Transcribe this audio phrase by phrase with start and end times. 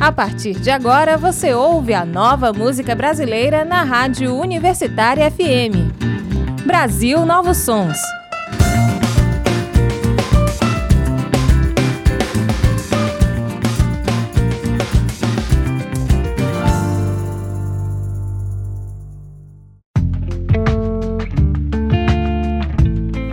[0.00, 5.92] A partir de agora, você ouve a nova música brasileira na Rádio Universitária FM.
[6.64, 7.98] Brasil Novos Sons.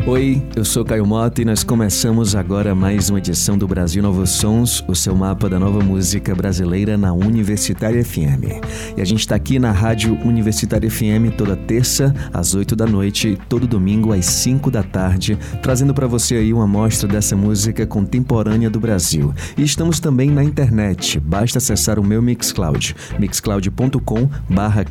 [0.07, 4.29] Oi, eu sou Caio Mota e nós começamos agora mais uma edição do Brasil Novos
[4.29, 8.63] Sons, o seu mapa da nova música brasileira na Universitária FM.
[8.95, 13.27] E a gente está aqui na Rádio Universitária FM toda terça às 8 da noite
[13.27, 17.85] e todo domingo às 5 da tarde, trazendo para você aí uma amostra dessa música
[17.85, 19.33] contemporânea do Brasil.
[19.57, 24.29] E estamos também na internet, basta acessar o meu Mixcloud, mixcloud.com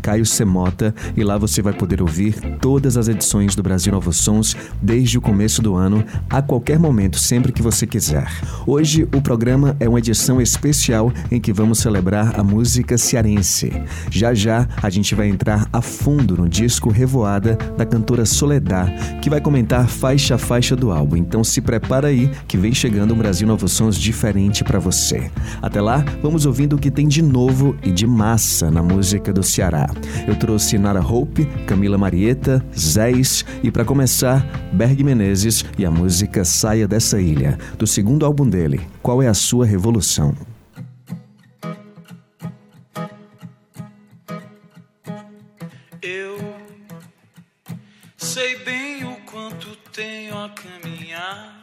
[0.02, 4.54] Caio Semota e lá você vai poder ouvir todas as edições do Brasil Novos Sons
[4.82, 8.28] desde desde o começo do ano, a qualquer momento, sempre que você quiser.
[8.66, 13.70] Hoje, o programa é uma edição especial em que vamos celebrar a música cearense.
[14.10, 18.90] Já já, a gente vai entrar a fundo no disco Revoada da cantora Soledad,
[19.22, 21.16] que vai comentar faixa a faixa do álbum.
[21.16, 25.30] Então se prepara aí que vem chegando um Brasil Novos Sons diferente para você.
[25.62, 29.44] Até lá, vamos ouvindo o que tem de novo e de massa na música do
[29.44, 29.88] Ceará.
[30.26, 35.90] Eu trouxe Nara Hope, Camila Marieta, Zéis e para começar, Berg Berg Menezes e a
[35.90, 40.34] música Saia dessa Ilha, do segundo álbum dele, Qual é a Sua Revolução?
[46.00, 46.38] Eu
[48.16, 51.60] sei bem o quanto tenho a caminhar,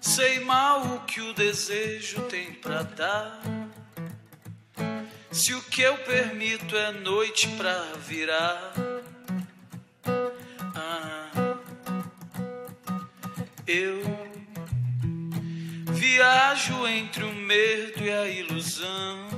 [0.00, 3.42] sei mal o que o desejo tem pra dar.
[5.30, 8.72] Se o que eu permito é noite pra virar
[13.74, 14.02] Eu
[15.94, 19.28] viajo entre o medo e a ilusão.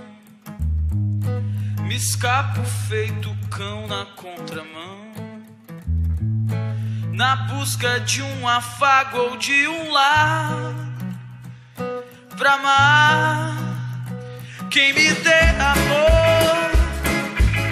[1.83, 5.05] Me escapo feito cão na contramão.
[7.13, 10.75] Na busca de um afago ou de um lar
[12.37, 13.57] pra amar.
[14.69, 16.73] Quem me dê amor,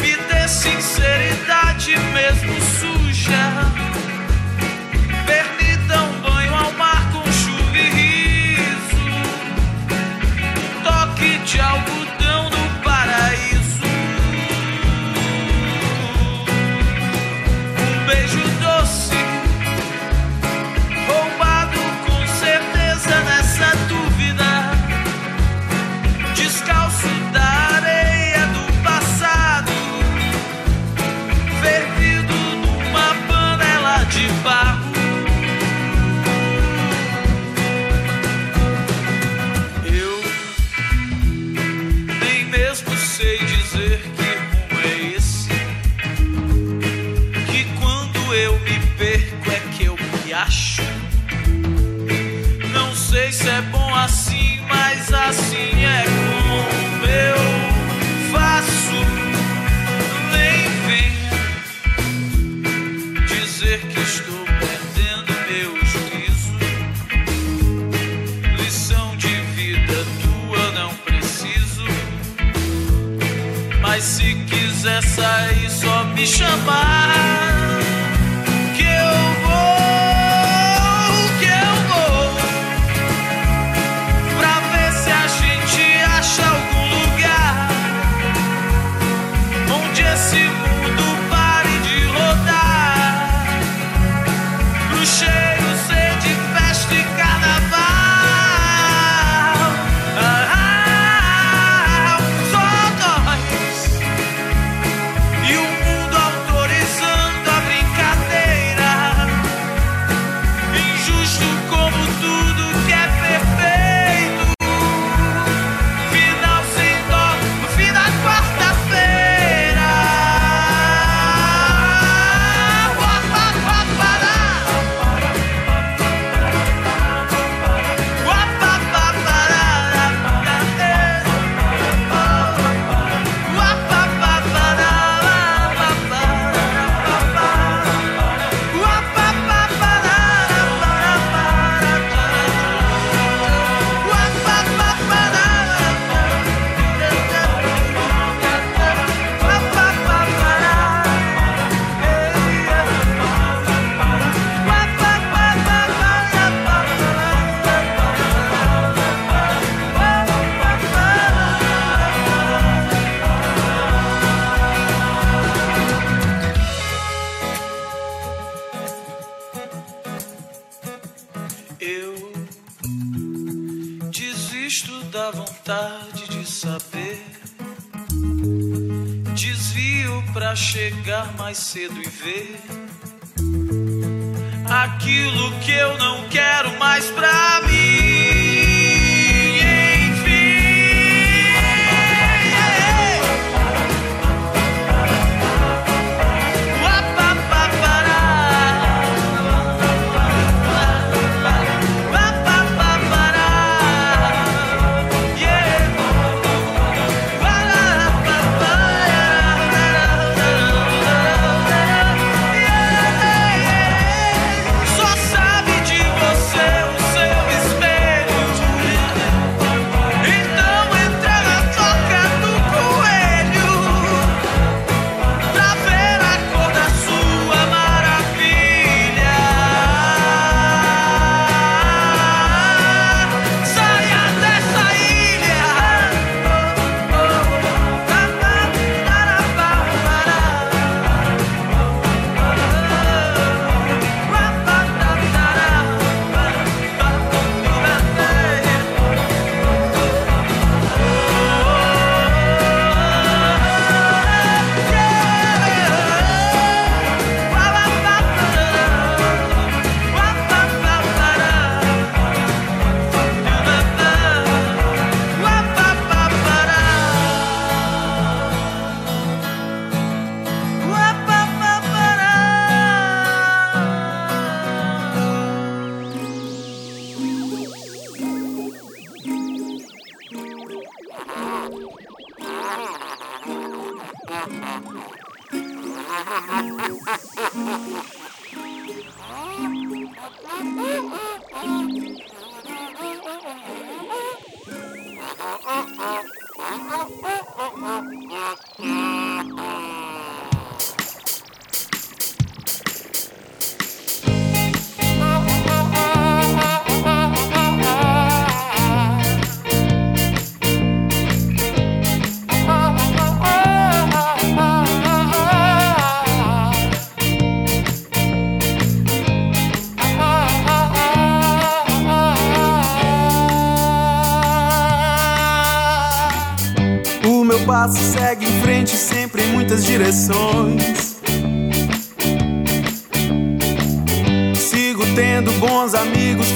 [0.00, 3.91] me dê sinceridade mesmo suja.
[55.28, 57.36] Assim é como eu
[58.32, 58.98] faço.
[60.32, 61.38] Nem venha
[63.26, 66.56] dizer que estou perdendo meu juízo.
[68.58, 71.86] Lição de vida tua não preciso.
[73.80, 77.71] Mas se quiser sair, só me chamar.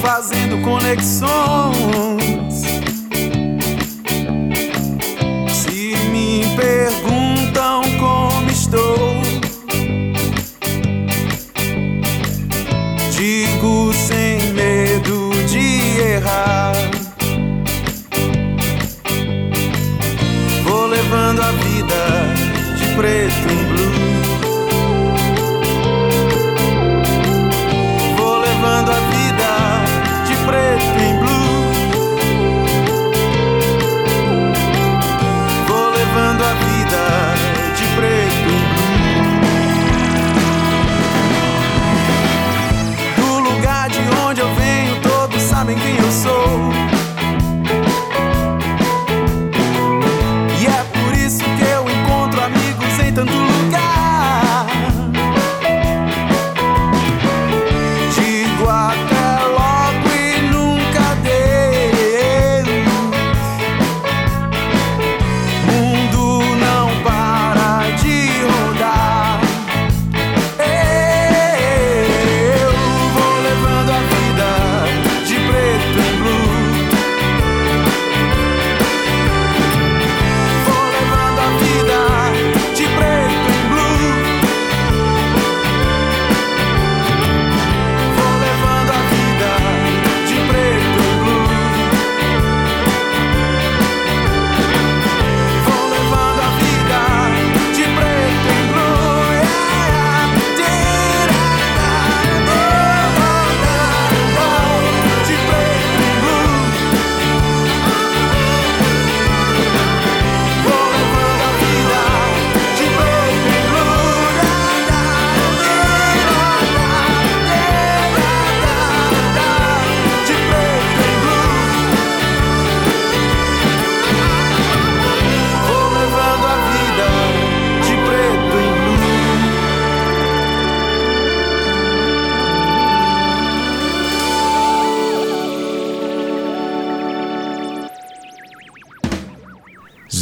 [0.06, 2.15] Fazendo conexões.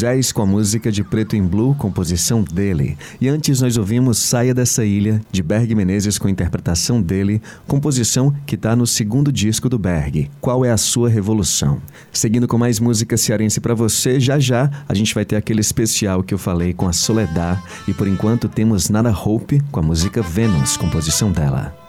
[0.04, 2.98] Zés com a música de Preto em Blue, composição dele.
[3.18, 8.54] E antes nós ouvimos Saia dessa Ilha, de Berg Menezes com interpretação dele, composição que
[8.54, 10.30] está no segundo disco do Berg.
[10.42, 11.80] Qual é a sua revolução?
[12.12, 16.22] Seguindo com mais música cearense para você, já já a gente vai ter aquele especial
[16.22, 17.58] que eu falei com a Soledad.
[17.88, 21.83] E por enquanto temos Nada Hope com a música Vênus, composição dela.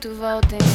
[0.00, 0.58] Peito voltem.
[0.58, 0.67] se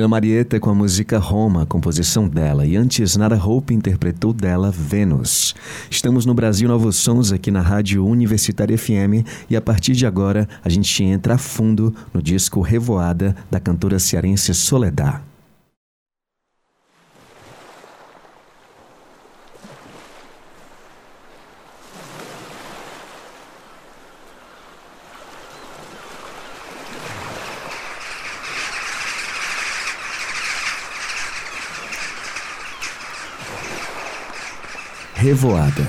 [0.00, 5.54] Camila Marieta com a música Roma, composição dela, e antes Nara Hope interpretou dela Vênus.
[5.90, 10.48] Estamos no Brasil Novos Sons aqui na Rádio Universitária FM e a partir de agora
[10.64, 15.29] a gente entra a fundo no disco Revoada da cantora cearense Soledad.
[35.20, 35.86] Revoada.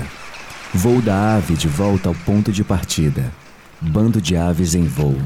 [0.74, 3.32] Voo da ave de volta ao ponto de partida.
[3.80, 5.16] Bando de aves em voo.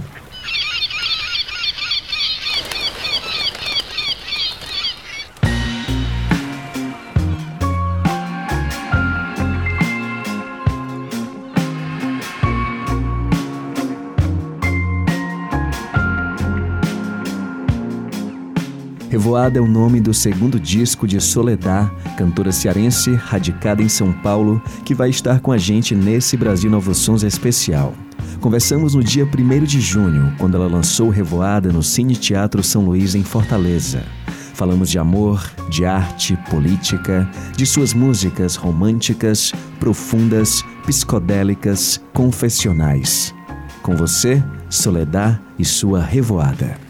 [19.16, 24.60] Revoada é o nome do segundo disco de Soledad, cantora cearense radicada em São Paulo,
[24.84, 27.94] que vai estar com a gente nesse Brasil Novos Sons especial.
[28.42, 33.14] Conversamos no dia 1 de junho, quando ela lançou Revoada no Cine Teatro São Luís,
[33.14, 34.04] em Fortaleza.
[34.52, 37.26] Falamos de amor, de arte, política,
[37.56, 39.50] de suas músicas românticas,
[39.80, 43.34] profundas, psicodélicas, confessionais.
[43.82, 46.85] Com você, Soledad e sua Revoada.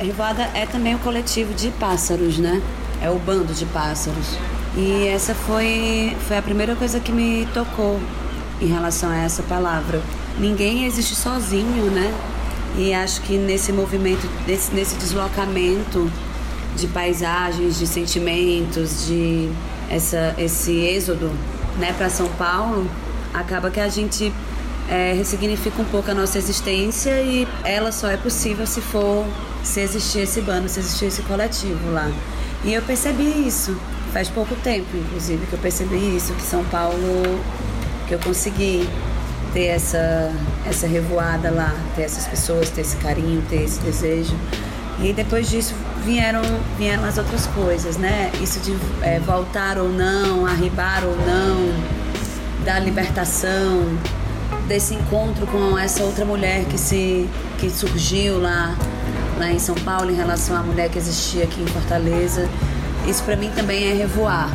[0.00, 2.62] Revoada é também o um coletivo de pássaros, né?
[3.02, 4.34] É o bando de pássaros.
[4.74, 8.00] E essa foi, foi a primeira coisa que me tocou
[8.62, 10.00] em relação a essa palavra.
[10.38, 12.14] Ninguém existe sozinho, né?
[12.78, 16.10] E acho que nesse movimento, nesse, nesse deslocamento
[16.76, 19.50] de paisagens, de sentimentos, de
[19.90, 21.30] essa, esse êxodo
[21.76, 22.88] né, para São Paulo,
[23.34, 24.32] acaba que a gente
[24.88, 29.26] é, ressignifica um pouco a nossa existência e ela só é possível se for
[29.62, 32.10] se existir esse bando, se existir esse coletivo lá.
[32.64, 33.76] E eu percebi isso,
[34.12, 37.40] faz pouco tempo, inclusive, que eu percebi isso, que São Paulo,
[38.06, 38.88] que eu consegui
[39.52, 40.32] ter essa,
[40.66, 44.36] essa revoada lá, ter essas pessoas, ter esse carinho, ter esse desejo.
[45.02, 46.42] E depois disso vieram,
[46.76, 48.30] vieram as outras coisas, né?
[48.42, 51.72] Isso de é, voltar ou não, arribar ou não,
[52.64, 53.86] da libertação,
[54.68, 58.76] desse encontro com essa outra mulher que se que surgiu lá
[59.40, 62.46] lá em São Paulo em relação à mulher que existia aqui em Fortaleza.
[63.08, 64.50] Isso para mim também é revoar.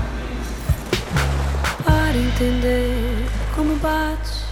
[1.83, 4.45] Para entender como bate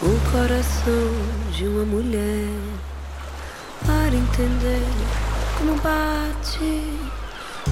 [0.00, 2.48] o coração de uma mulher.
[3.84, 4.82] Para entender
[5.58, 6.98] como bate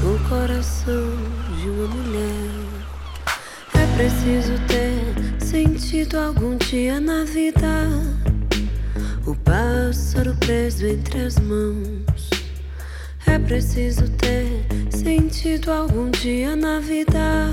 [0.05, 1.17] o coração
[1.59, 2.51] de uma mulher.
[3.75, 8.18] É preciso ter sentido algum dia na vida
[9.29, 12.31] o pássaro preso entre as mãos.
[13.27, 17.51] É preciso ter sentido algum dia na vida.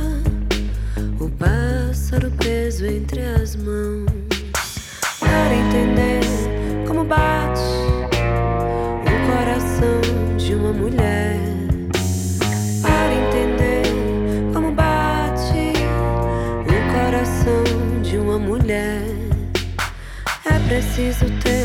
[1.20, 4.10] O pássaro preso entre as mãos.
[5.20, 6.22] Para entender
[6.88, 7.60] como bate
[9.04, 11.38] o coração de uma mulher.
[12.82, 13.84] Para entender
[14.54, 15.74] como bate
[16.62, 19.02] o coração de uma mulher.
[20.46, 21.64] É preciso ter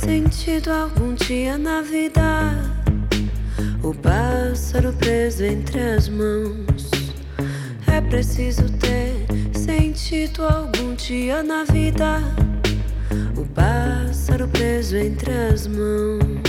[0.00, 2.54] sentido algum dia na vida.
[3.82, 6.90] O pássaro preso entre as mãos.
[7.86, 12.18] É preciso ter sentido algum dia na vida.
[13.36, 16.39] O pássaro preso entre as mãos.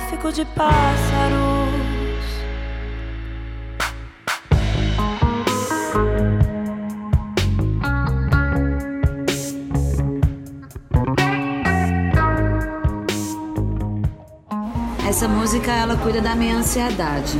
[0.00, 1.70] Tráfico de pássaros.
[15.06, 17.38] Essa música ela cuida da minha ansiedade,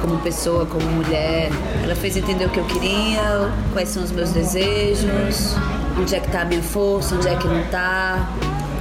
[0.00, 1.50] como pessoa, como mulher.
[1.82, 5.56] Ela fez entender o que eu queria, quais são os meus desejos,
[5.98, 8.26] onde é que tá a minha força, onde é que não tá.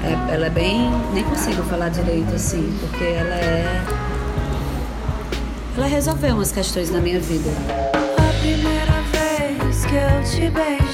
[0.03, 0.89] É, ela é bem.
[1.13, 3.81] nem consigo falar direito assim, porque ela é.
[5.77, 7.49] Ela resolveu umas questões na minha vida.
[8.17, 10.88] A primeira vez que eu te beijo.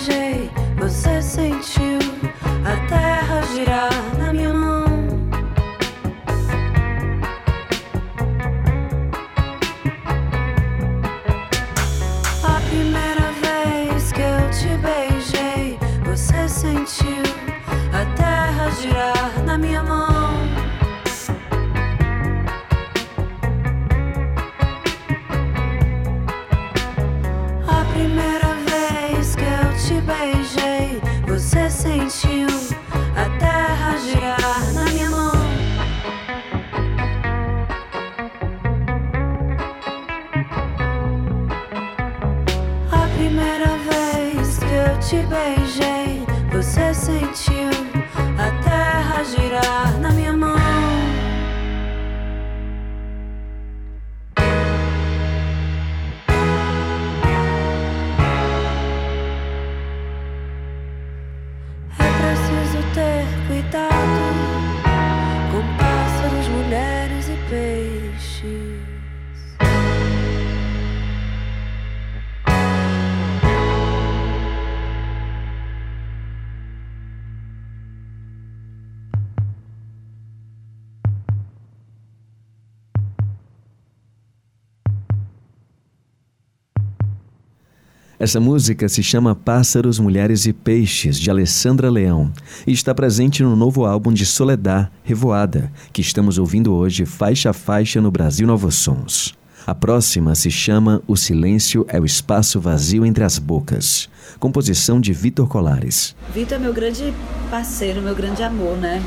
[88.26, 92.34] Essa música se chama Pássaros, Mulheres e Peixes, de Alessandra Leão,
[92.66, 97.54] e está presente no novo álbum de Soledad, Revoada, que estamos ouvindo hoje faixa a
[97.54, 99.36] faixa no Brasil Novos Sons.
[99.68, 104.10] A próxima se chama O Silêncio é o Espaço Vazio entre as Bocas,
[104.40, 106.16] composição de Vitor Colares.
[106.34, 107.14] Vitor é meu grande
[107.52, 109.04] parceiro, meu grande amor, né?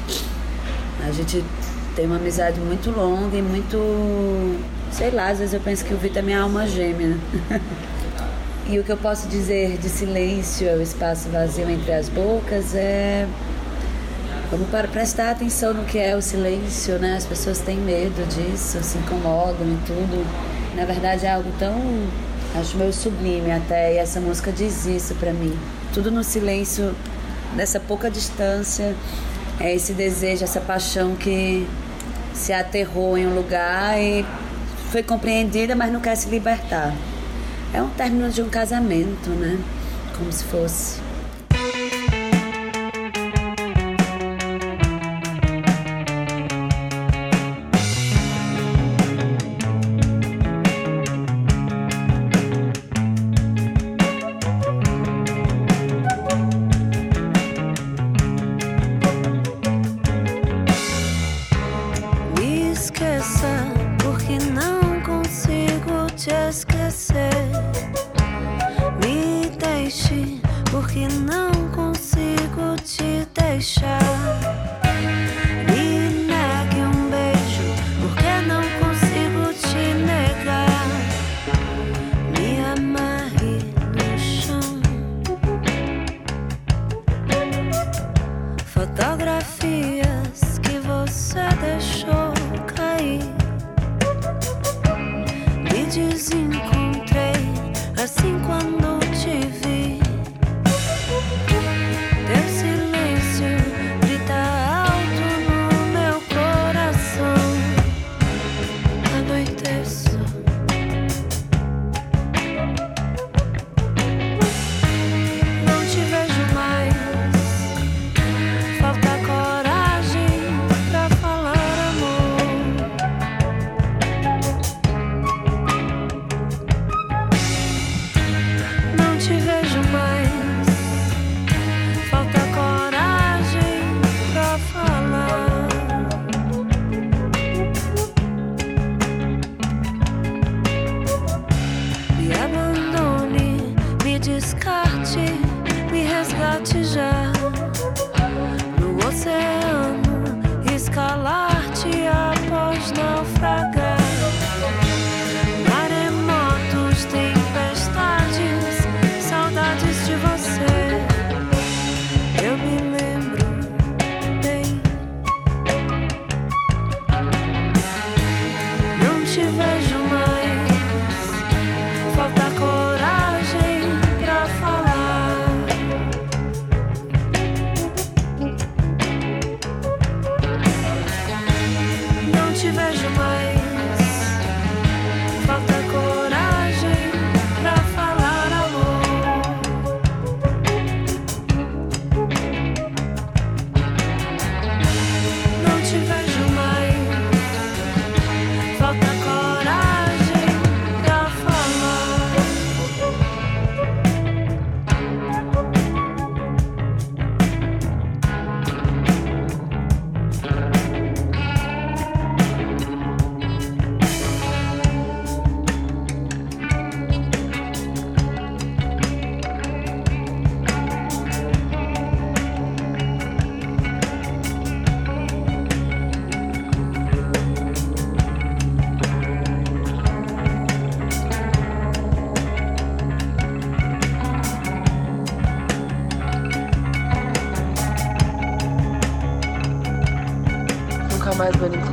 [1.04, 1.44] A gente
[1.96, 3.78] tem uma amizade muito longa e muito.
[4.92, 7.18] Sei lá, às vezes eu penso que o Vitor é minha alma gêmea.
[8.68, 12.74] e o que eu posso dizer de silêncio é o espaço vazio entre as bocas
[12.74, 13.26] é.
[14.50, 17.16] Vamos para prestar atenção no que é o silêncio, né?
[17.16, 20.26] As pessoas têm medo disso, se incomodam e tudo.
[20.76, 21.74] Na verdade é algo tão,
[22.58, 25.58] acho meio sublime até, e essa música diz isso pra mim.
[25.94, 26.94] Tudo no silêncio,
[27.56, 28.94] nessa pouca distância,
[29.58, 31.66] é esse desejo, essa paixão que
[32.34, 34.24] se aterrou em um lugar e
[34.90, 36.94] foi compreendida, mas não quer se libertar.
[37.72, 39.58] É um término de um casamento, né?
[40.16, 41.07] Como se fosse.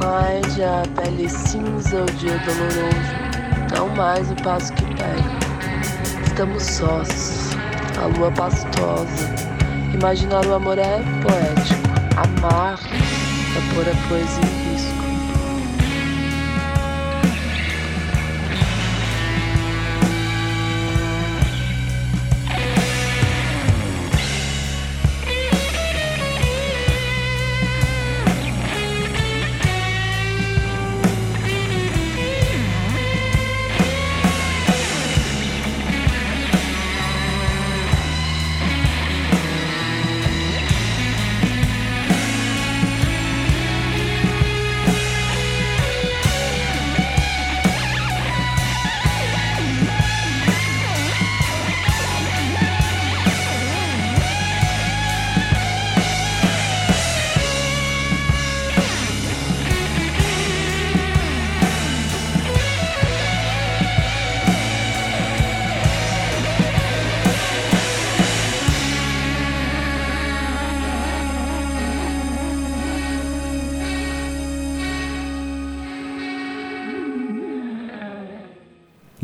[0.06, 6.26] Mais a pele cinza, o dia doloroso, não mais o passo que pega.
[6.28, 7.50] Estamos sós,
[8.00, 9.36] a lua pastosa.
[9.94, 11.82] Imaginar o amor é poético,
[12.18, 14.55] amar é pôr a poesia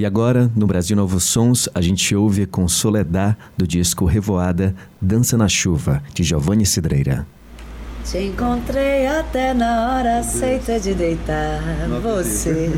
[0.01, 5.37] E agora, no Brasil Novos Sons, a gente ouve com Soledad do disco Revoada Dança
[5.37, 7.27] na Chuva, de Giovanni Cidreira.
[8.03, 11.61] Te encontrei até na hora aceita de deitar.
[12.01, 12.71] Você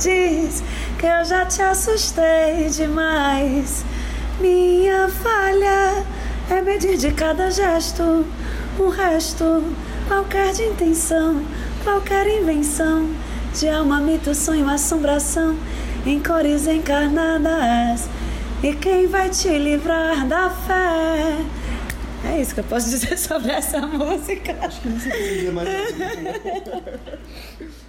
[0.00, 0.62] diz
[0.98, 3.84] que eu já te assustei demais.
[4.40, 6.02] Minha falha
[6.48, 8.24] é medir de cada gesto
[8.80, 9.62] um resto,
[10.08, 11.42] qualquer de intenção,
[11.84, 13.06] qualquer invenção
[13.52, 15.54] de alma, mito, sonho, assombração
[16.06, 18.08] em cores encarnadas.
[18.62, 21.36] E quem vai te livrar da fé?
[22.24, 24.56] É isso que eu posso dizer sobre essa música.
[24.60, 25.68] Acho que não sei dizer mais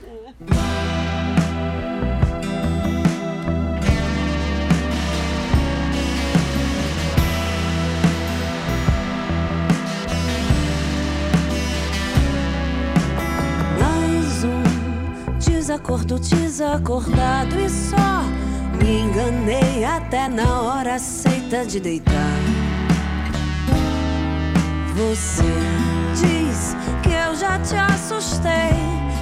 [15.72, 18.24] desacordo desacordado e só
[18.78, 22.36] me enganei até na hora aceita de deitar.
[24.94, 25.54] Você
[26.14, 28.76] diz que eu já te assustei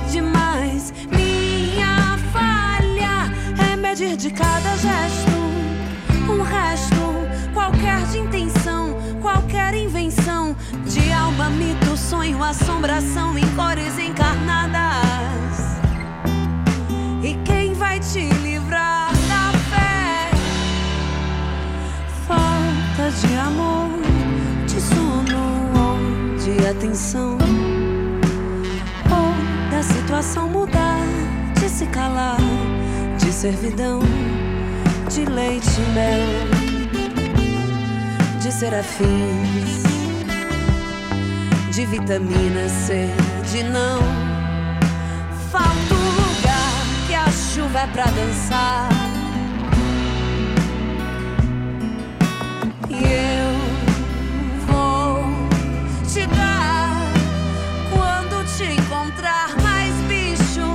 [0.10, 0.92] demais.
[1.12, 3.32] Minha falha
[3.72, 5.30] é medir de cada gesto
[6.28, 10.56] um resto qualquer de intenção, qualquer invenção
[10.88, 15.09] de alma, mito, sonho, assombração em cores encarnadas.
[18.12, 20.32] Te livrar da fé?
[22.28, 24.00] Falta de amor,
[24.66, 25.44] de sono
[25.78, 25.98] ou
[26.40, 27.38] de atenção.
[29.12, 31.06] Ou da situação mudar,
[31.60, 32.42] de se calar,
[33.20, 34.00] de servidão,
[35.08, 36.28] de leite e mel,
[38.42, 39.84] de serafins,
[41.72, 43.08] de vitamina C,
[43.52, 44.00] de não.
[45.52, 45.99] Falta
[47.80, 48.90] chuva é pra dançar.
[52.90, 53.52] E eu
[54.68, 55.24] vou
[56.08, 57.02] te dar
[57.92, 60.68] quando te encontrar mais bicho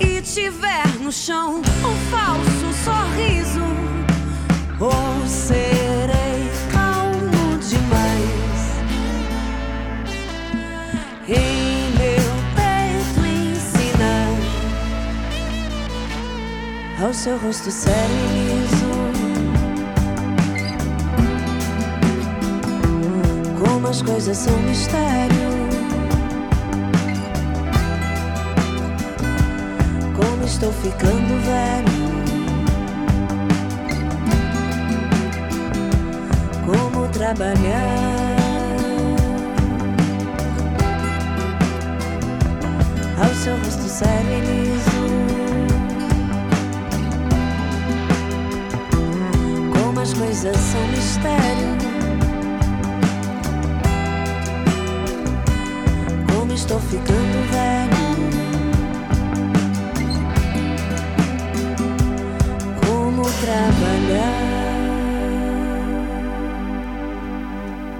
[0.00, 3.64] e tiver no chão um falso sorriso
[4.80, 5.59] ou serei
[17.10, 18.86] ao seu rosto sério e liso.
[23.58, 25.50] Como as coisas são mistério.
[30.14, 32.10] Como estou ficando velho.
[36.64, 37.56] Como trabalhar.
[43.20, 44.69] Ao seu rosto sério e liso.
[50.20, 51.78] Coisas são mistério.
[56.30, 58.00] Como estou ficando velho.
[62.86, 64.79] Como trabalhar.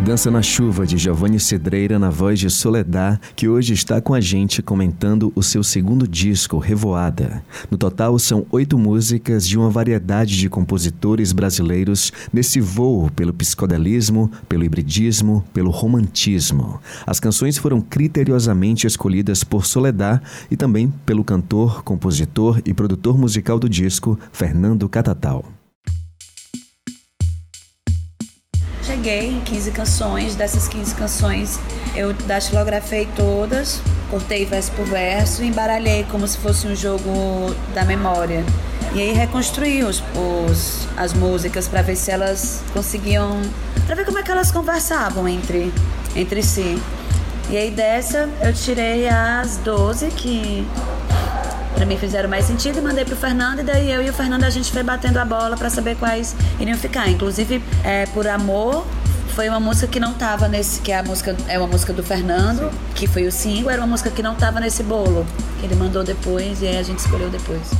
[0.05, 4.21] Dança na Chuva, de Giovanni Cedreira, na voz de Soledad, que hoje está com a
[4.21, 7.45] gente comentando o seu segundo disco, Revoada.
[7.71, 14.31] No total, são oito músicas de uma variedade de compositores brasileiros nesse voo pelo psicodelismo,
[14.49, 16.81] pelo hibridismo, pelo romantismo.
[17.07, 23.59] As canções foram criteriosamente escolhidas por Soledad e também pelo cantor, compositor e produtor musical
[23.59, 25.60] do disco, Fernando Catatal.
[29.01, 30.35] Cheguei em 15 canções.
[30.35, 31.59] Dessas 15 canções,
[31.97, 37.83] eu datilografei todas, cortei verso por verso e embaralhei como se fosse um jogo da
[37.83, 38.45] memória.
[38.93, 43.41] E aí reconstruí os, os as músicas para ver se elas conseguiam.
[43.87, 45.73] para ver como é que elas conversavam entre,
[46.15, 46.81] entre si.
[47.49, 50.67] E aí dessa eu tirei as 12 que
[51.75, 54.45] para mim fizeram mais sentido e mandei pro Fernando e daí eu e o Fernando
[54.45, 57.09] a gente foi batendo a bola para saber quais iriam ficar.
[57.09, 58.87] Inclusive, é, por amor
[59.35, 62.03] foi uma música que não tava nesse que é a música é uma música do
[62.03, 65.27] Fernando, que foi o single, era uma música que não tava nesse bolo.
[65.59, 67.71] Que ele mandou depois e aí a gente escolheu depois.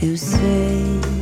[0.00, 1.15] Essa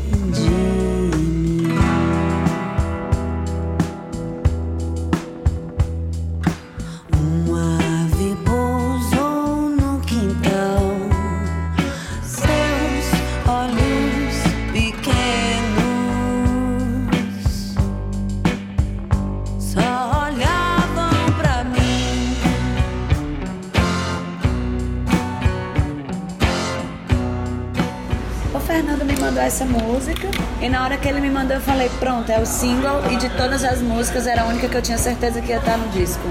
[30.85, 33.11] na hora que ele me mandou, eu falei: pronto, é o single.
[33.11, 35.79] E de todas as músicas, era a única que eu tinha certeza que ia estar
[35.79, 36.29] no disco.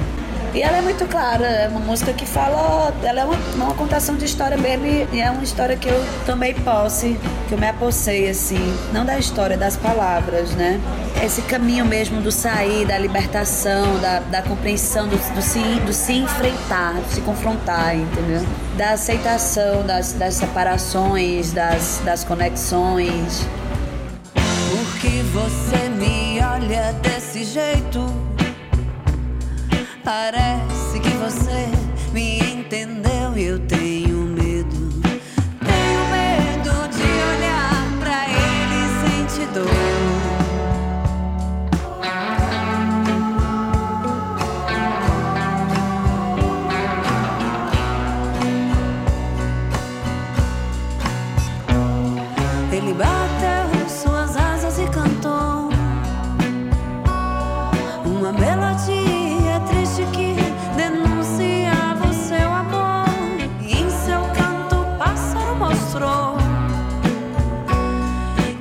[0.54, 4.16] E ela é muito clara, é uma música que fala, ela é uma, uma contação
[4.16, 8.30] de história mesmo e é uma história que eu tomei posse, que eu me apossei
[8.30, 10.80] assim, não da história, das palavras, né?
[11.26, 16.14] Esse caminho mesmo do sair, da libertação, da, da compreensão, do, do, se, do se
[16.14, 18.46] enfrentar, do se confrontar, entendeu?
[18.78, 23.44] Da aceitação das, das separações, das, das conexões.
[25.04, 28.06] Porque você me olha desse jeito?
[30.02, 31.68] Parece que você
[32.14, 33.03] me entendeu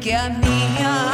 [0.02, 1.11] que a minha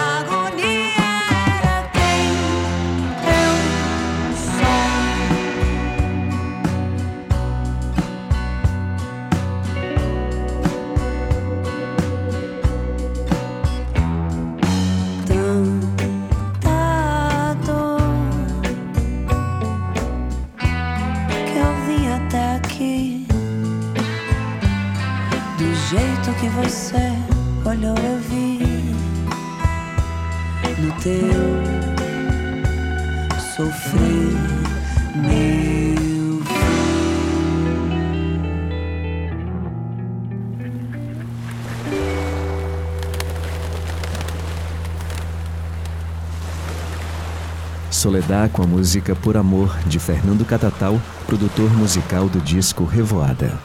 [47.99, 53.59] Soledad com a música Por Amor, de Fernando Catatal, produtor musical do disco Revoada.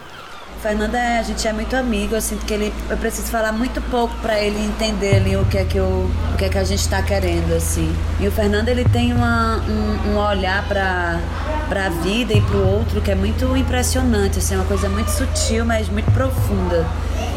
[0.60, 3.80] Fernando é, a gente é muito amigo, eu sinto que ele, eu preciso falar muito
[3.92, 6.64] pouco para ele entender ali o que é que eu, o que é que a
[6.64, 7.94] gente está querendo assim.
[8.20, 11.20] E o Fernando ele tem uma, um, um olhar para
[11.70, 14.90] para a vida e para o outro que é muito impressionante, assim, é uma coisa
[14.90, 16.88] muito sutil, mas muito profunda.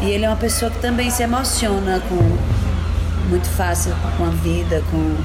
[0.01, 2.37] E ele é uma pessoa que também se emociona com
[3.29, 5.15] muito fácil com a vida, com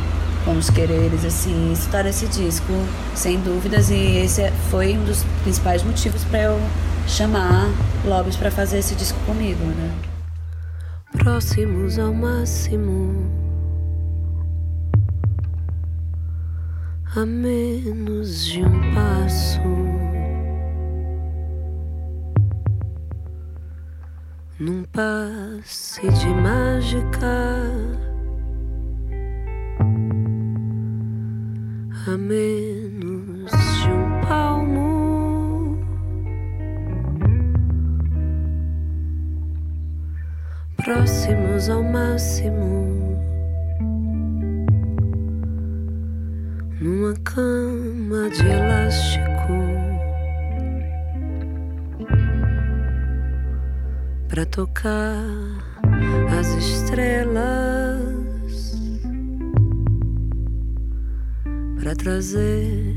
[0.44, 2.72] com os quereres, assim, tá nesse disco,
[3.14, 6.60] sem dúvidas, e esse é, foi um dos principais motivos para eu
[7.06, 7.68] chamar
[8.04, 9.92] Lobos para fazer esse disco comigo, né?
[11.12, 13.30] Próximos ao máximo,
[17.14, 19.60] a menos de um passo.
[24.58, 28.01] Num passe de mágica
[32.06, 35.78] a menos de um palmo.
[40.76, 43.16] Próximos ao máximo,
[46.80, 49.52] numa cama de elástico.
[54.26, 55.22] Pra tocar
[56.36, 57.91] as estrelas.
[62.02, 62.96] Trazer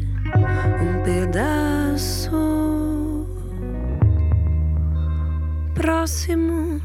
[0.82, 2.32] um pedaço
[5.76, 6.82] próximo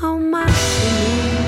[0.00, 1.43] ao máximo.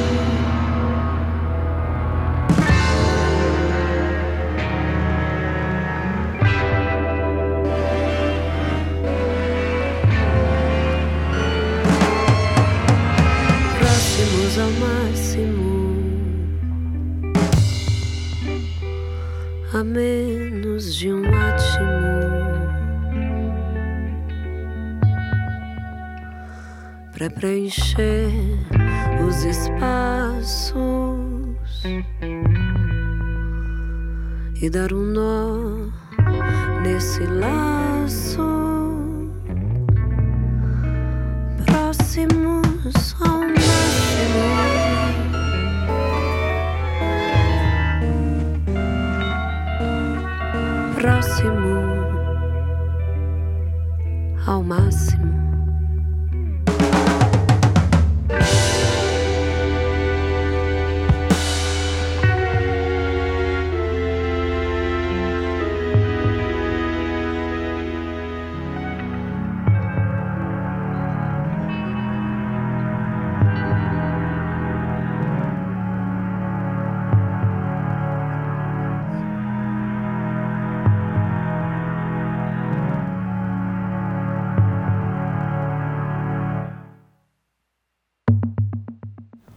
[34.67, 34.93] E dar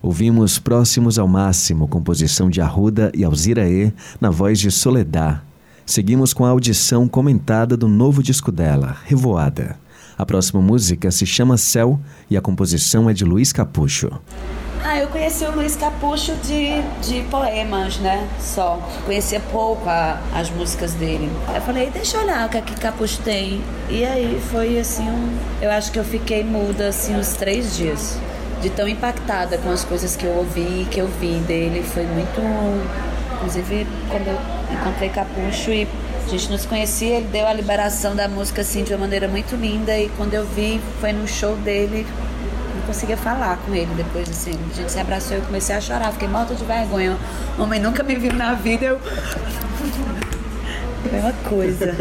[0.10, 5.40] Ouvimos Próximos ao Máximo, composição de Arruda e Alzira E, na voz de Soledad.
[5.86, 9.78] Seguimos com a audição comentada do novo disco dela, Revoada.
[10.18, 14.10] A próxima música se chama Céu e a composição é de Luiz Capucho.
[14.84, 18.28] Ah, eu conheci o Luiz Capucho de, de poemas, né?
[18.40, 18.82] Só.
[19.06, 21.30] Conhecia pouco a, as músicas dele.
[21.54, 23.62] Eu falei, deixa eu olhar o que, é que Capucho tem.
[23.88, 25.38] E aí foi assim um.
[25.62, 28.18] Eu acho que eu fiquei muda assim uns três dias
[28.62, 31.84] de tão impactada com as coisas que eu ouvi, que eu vi dele.
[31.84, 32.42] Foi muito.
[33.36, 34.40] Inclusive, quando eu
[34.74, 35.88] encontrei Capucho e
[36.26, 39.56] a gente nos conhecia, ele deu a liberação da música assim de uma maneira muito
[39.56, 39.98] linda.
[39.98, 42.06] E quando eu vi, foi num show dele,
[42.76, 44.60] não conseguia falar com ele depois, assim.
[44.72, 47.18] A gente se abraçou e eu comecei a chorar, fiquei morta de vergonha.
[47.58, 49.00] Homem nunca me viu na vida, eu.
[51.12, 51.96] Uma coisa.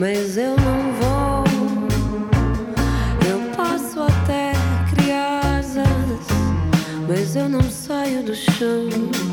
[0.00, 1.44] mas eu não vou.
[3.30, 4.52] Eu posso até
[4.94, 6.26] criar asas,
[7.06, 9.29] mas eu não saio do chão.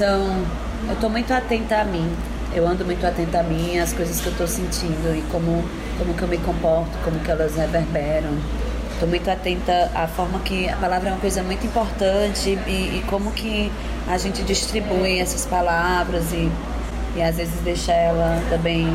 [0.00, 0.46] Compreensão.
[0.88, 2.10] Eu tô muito atenta a mim.
[2.52, 5.64] Eu ando muito atenta a mim, às coisas que eu tô sentindo e como,
[5.98, 8.30] como que eu me comporto, como que elas reverberam.
[8.98, 13.04] Tô muito atenta à forma que a palavra é uma coisa muito importante e, e
[13.08, 13.70] como que
[14.08, 16.50] a gente distribui essas palavras e,
[17.16, 18.88] e às vezes deixa ela também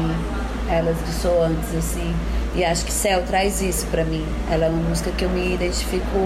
[0.69, 2.13] elas dissoantes assim.
[2.55, 4.25] E acho que Céu traz isso pra mim.
[4.51, 6.19] Ela é uma música que eu me identifico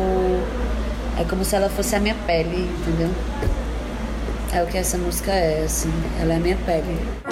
[1.19, 3.09] é como se ela fosse a minha pele, entendeu?
[4.51, 5.91] É o que essa música é, assim.
[6.19, 7.28] Ela é minha pele.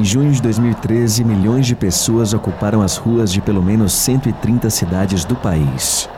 [0.00, 5.26] Em junho de 2013, milhões de pessoas ocuparam as ruas de pelo menos 130 cidades
[5.26, 6.08] do país.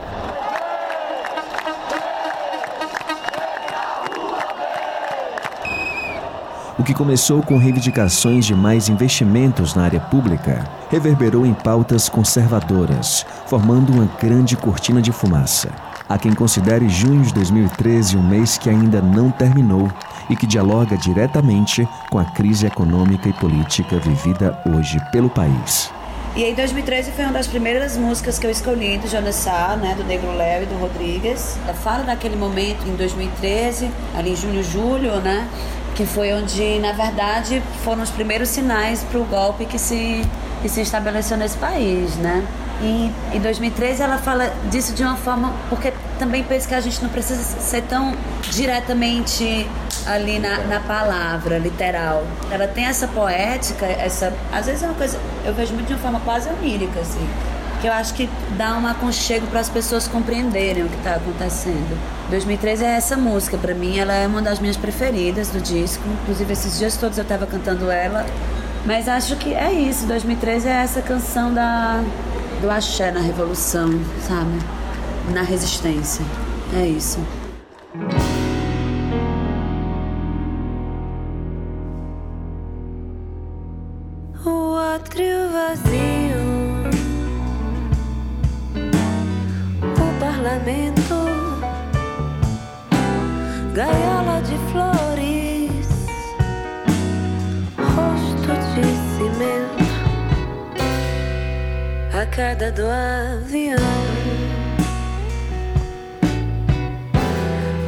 [6.79, 13.25] O que começou com reivindicações de mais investimentos na área pública reverberou em pautas conservadoras,
[13.47, 15.67] formando uma grande cortina de fumaça.
[16.13, 19.91] Há quem considere junho de 2013 um mês que ainda não terminou
[20.29, 25.91] e que dialoga diretamente com a crise econômica e política vivida hoje pelo país.
[26.35, 29.95] E em 2013 foi uma das primeiras músicas que eu escolhi do Jonas Sá, né,
[29.95, 31.57] do Negro Léo e do Rodrigues.
[31.67, 35.47] Eu falo daquele momento em 2013, ali em junho, julho, né?
[35.95, 40.23] que foi onde, na verdade, foram os primeiros sinais para o golpe que se,
[40.61, 42.43] que se estabeleceu nesse país, né?
[42.83, 47.01] E em 2013 ela fala disso de uma forma, porque também penso que a gente
[47.01, 48.13] não precisa ser tão
[48.51, 49.65] diretamente
[50.05, 52.25] ali na, na palavra, literal.
[52.51, 54.33] Ela tem essa poética, essa.
[54.51, 55.17] Às vezes é uma coisa.
[55.45, 57.25] Eu vejo muito de uma forma quase onírica, assim.
[57.79, 61.97] Que eu acho que dá um aconchego para as pessoas compreenderem o que está acontecendo.
[62.29, 66.03] 2013 é essa música, para mim, ela é uma das minhas preferidas do disco.
[66.23, 68.25] Inclusive, esses dias todos eu estava cantando ela.
[68.85, 70.05] Mas acho que é isso.
[70.05, 72.03] 2013 é essa canção da,
[72.63, 73.89] do axé na revolução,
[74.25, 74.57] sabe?
[75.33, 76.25] Na resistência.
[76.73, 77.19] É isso.
[84.95, 86.43] átrio vazio,
[89.83, 91.15] o parlamento,
[93.73, 95.12] gaiola de flores,
[102.23, 103.77] a queda do avião.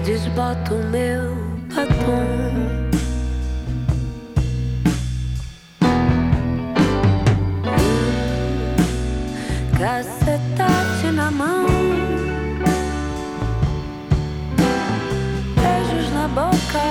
[0.04, 1.36] Desbota o meu
[1.74, 2.46] batom.
[9.78, 11.66] cacetate na mão,
[15.56, 16.86] beijos na boca.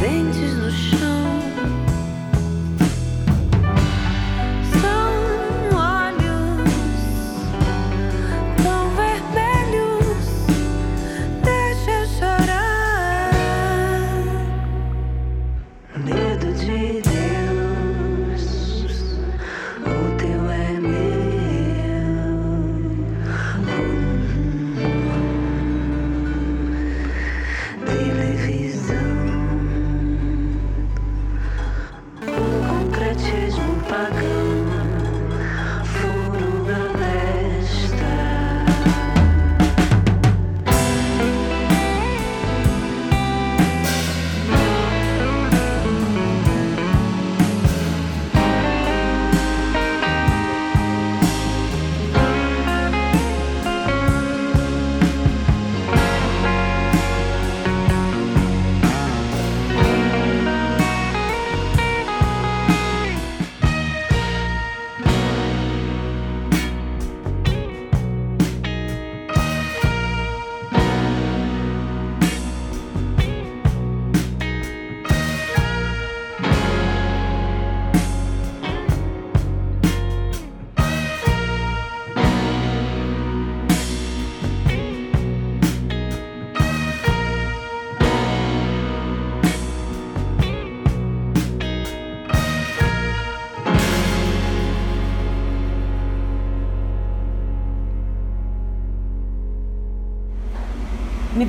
[0.00, 0.18] Me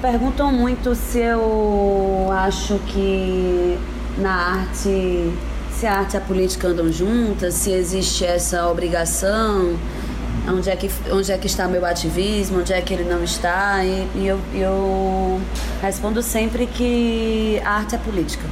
[0.10, 3.78] perguntam muito se eu acho que
[4.18, 5.34] na arte,
[5.74, 9.78] se a arte e a política andam juntas, se existe essa obrigação,
[10.47, 13.84] onde é que, onde é que está meu ativismo, onde é que ele não está.
[13.84, 15.41] E, e eu, eu
[15.82, 18.47] respondo sempre que a arte é política.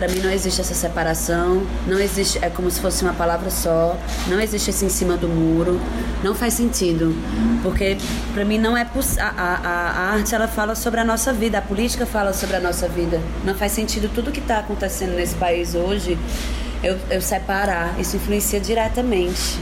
[0.00, 3.98] Para mim não existe essa separação, não existe, é como se fosse uma palavra só,
[4.28, 5.78] não existe esse em cima do muro,
[6.24, 7.14] não faz sentido,
[7.62, 7.98] porque
[8.32, 11.60] para mim não é a, a, a, arte ela fala sobre a nossa vida, a
[11.60, 15.74] política fala sobre a nossa vida, não faz sentido tudo que está acontecendo nesse país
[15.74, 16.16] hoje
[16.82, 19.58] eu, eu separar, isso influencia diretamente.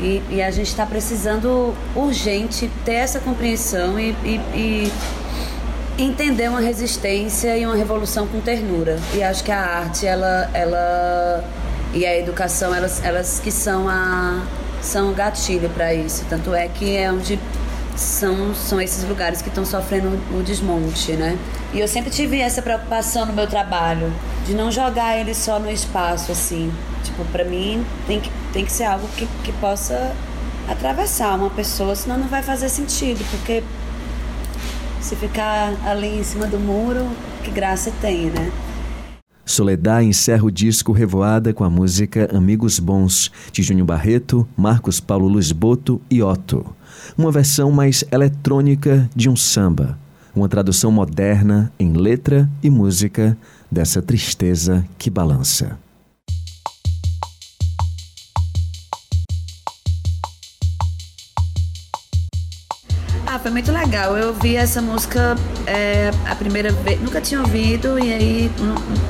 [0.00, 4.92] E, e a gente está precisando urgente ter essa compreensão e, e, e
[5.98, 8.98] entender uma resistência e uma revolução com ternura.
[9.14, 11.44] E acho que a arte, ela, ela
[11.94, 14.42] e a educação, elas, elas que são a
[14.82, 16.24] são o gatilho para isso.
[16.28, 17.38] Tanto é que é onde
[17.96, 21.36] são, são esses lugares que estão sofrendo o desmonte, né?
[21.72, 24.12] E eu sempre tive essa preocupação no meu trabalho,
[24.46, 26.72] de não jogar ele só no espaço, assim.
[27.02, 30.14] Tipo, para mim tem que, tem que ser algo que, que possa
[30.68, 33.62] atravessar uma pessoa, senão não vai fazer sentido, porque
[35.06, 37.08] se ficar ali em cima do muro,
[37.44, 38.50] que graça tem, né?
[39.44, 45.28] Soledad encerra o disco Revoada com a música Amigos Bons, de Júnior Barreto, Marcos Paulo
[45.28, 46.74] Lisboto e Otto.
[47.16, 49.96] Uma versão mais eletrônica de um samba,
[50.34, 53.38] uma tradução moderna em letra e música
[53.70, 55.78] dessa tristeza que balança.
[63.46, 64.16] Foi muito legal.
[64.16, 65.36] Eu ouvi essa música
[65.68, 68.50] é, a primeira vez, nunca tinha ouvido, e aí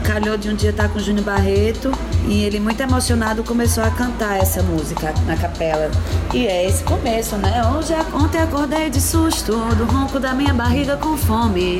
[0.05, 1.91] calhou de um dia estar com o Júnior Barreto,
[2.28, 5.91] e ele, muito emocionado, começou a cantar essa música na capela.
[6.34, 7.62] E é esse começo, né?
[7.74, 11.78] Hoje, ontem acordei de susto, do ronco da minha barriga com fome.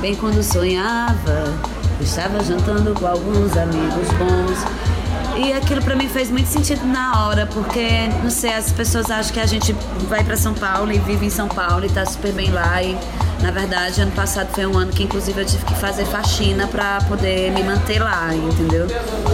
[0.00, 1.54] Bem quando sonhava,
[2.00, 5.03] estava jantando com alguns amigos bons.
[5.36, 9.32] E aquilo para mim fez muito sentido na hora, porque, não sei, as pessoas acham
[9.32, 9.72] que a gente
[10.08, 12.82] vai para São Paulo e vive em São Paulo e tá super bem lá.
[12.82, 12.96] E,
[13.42, 17.00] na verdade, ano passado foi um ano que, inclusive, eu tive que fazer faxina para
[17.02, 18.86] poder me manter lá, entendeu?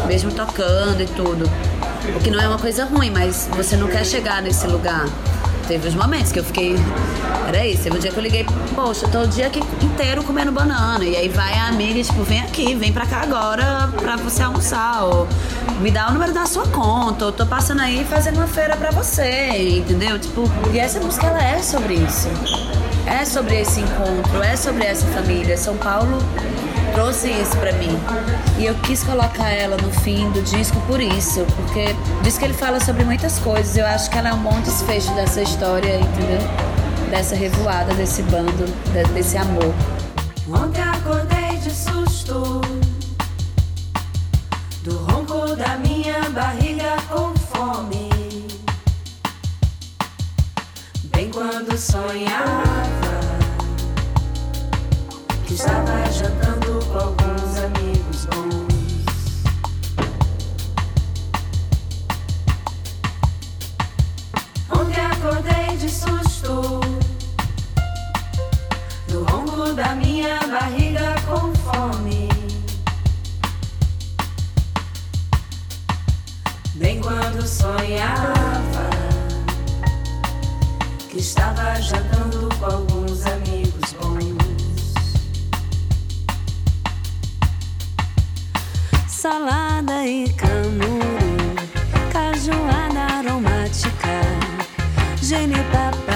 [0.06, 1.48] Mesmo tocando e tudo.
[2.16, 5.04] O que não é uma coisa ruim, mas você não quer chegar nesse lugar
[5.70, 6.74] teve os momentos que eu fiquei.
[7.46, 7.84] Era isso.
[7.84, 8.44] Teve um dia que eu liguei,
[8.74, 11.04] poxa, tô o dia aqui inteiro comendo banana.
[11.04, 15.04] E aí vai a amiga, tipo, vem aqui, vem pra cá agora pra você almoçar.
[15.04, 15.28] Ou
[15.80, 17.26] me dá o número da sua conta.
[17.26, 20.18] Ou tô passando aí fazendo uma feira pra você, entendeu?
[20.18, 22.28] Tipo, e essa música ela é sobre isso.
[23.06, 25.56] É sobre esse encontro, é sobre essa família.
[25.56, 26.18] São Paulo
[27.00, 27.98] trouxe isso para mim.
[28.58, 32.52] E eu quis colocar ela no fim do disco por isso, porque diz que ele
[32.52, 33.74] fala sobre muitas coisas.
[33.74, 36.40] Eu acho que ela é um bom desfecho dessa história, entendeu?
[37.10, 38.66] Dessa revoada, desse bando,
[39.14, 39.74] desse amor.
[40.46, 42.60] Ontem acordei de susto
[44.82, 48.10] do ronco da minha barriga com fome.
[51.04, 53.10] Bem quando sonhava
[55.46, 56.09] que estava
[65.40, 66.80] acordei de susto
[69.08, 72.28] do ronco da minha barriga com fome.
[76.74, 78.90] Bem quando sonhava
[81.08, 84.20] que estava jantando com alguns amigos bons.
[89.06, 90.34] salada e
[92.12, 92.79] cajuada aromática,
[95.30, 96.09] je n'ai pas peur.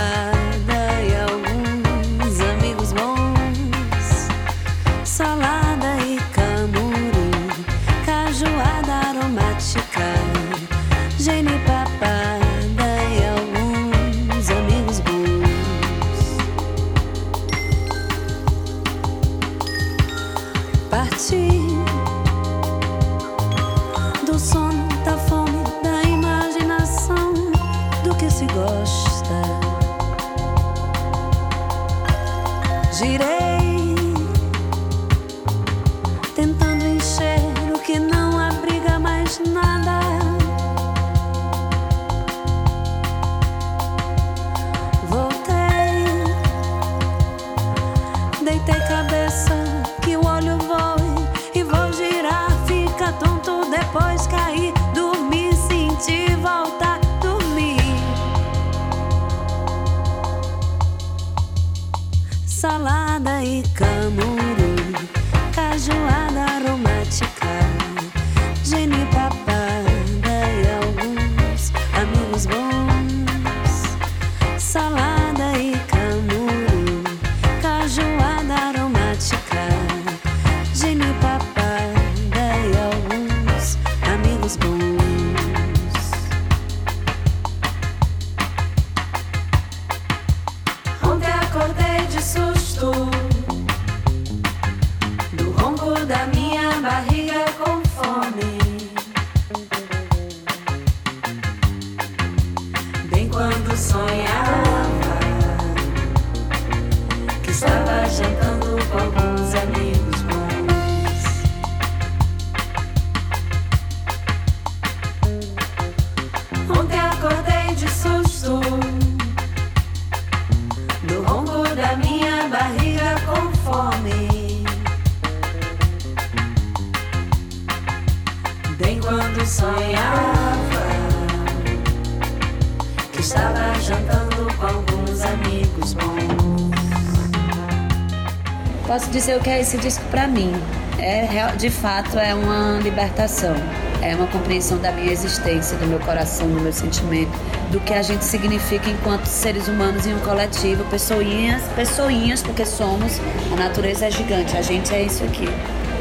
[138.94, 140.52] Posso dizer o que é esse disco pra mim.
[141.00, 143.56] É, de fato, é uma libertação.
[144.00, 147.32] É uma compreensão da minha existência, do meu coração, do meu sentimento,
[147.72, 153.20] do que a gente significa enquanto seres humanos em um coletivo, pessoinhas, pessoinhas, porque somos,
[153.52, 155.48] a natureza é gigante, a gente é isso aqui.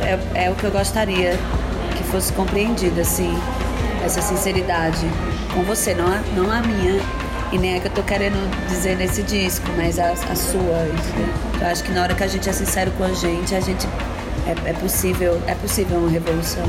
[0.04, 1.32] É, é o que eu gostaria
[1.98, 3.36] que fosse compreendido, assim,
[4.06, 5.10] essa sinceridade
[5.52, 7.02] com você, não a, não a minha
[7.54, 10.88] E nem é que eu tô querendo dizer nesse disco, mas a, a sua.
[10.88, 11.34] Entendeu?
[11.62, 13.86] Eu acho que na hora que a gente é sincero com a gente, a gente
[14.47, 16.68] é, é possível, é possível uma revolução.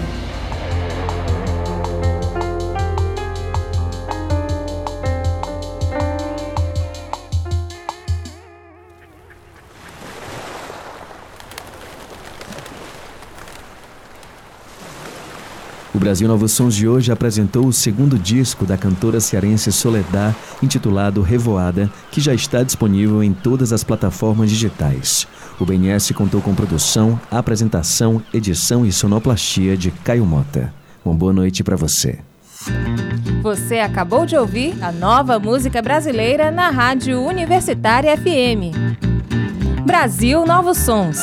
[16.04, 21.90] Brasil Novos Sons de hoje apresentou o segundo disco da cantora cearense Soledad, intitulado Revoada,
[22.10, 25.26] que já está disponível em todas as plataformas digitais.
[25.58, 30.74] O BNS contou com produção, apresentação, edição e sonoplastia de Caio Mota.
[31.02, 32.18] Uma boa noite para você.
[33.42, 38.76] Você acabou de ouvir a nova música brasileira na Rádio Universitária FM.
[39.86, 41.16] Brasil Novos Sons.